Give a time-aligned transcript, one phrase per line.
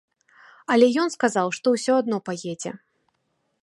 [0.75, 2.71] Але ён сказаў, што ўсё адно паедзе.